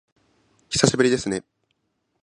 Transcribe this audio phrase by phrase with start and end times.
[0.69, 1.43] 久しぶりですね